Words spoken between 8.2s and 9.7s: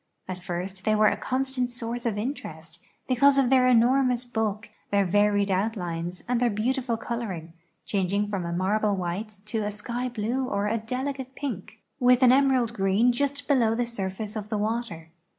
from a marble white to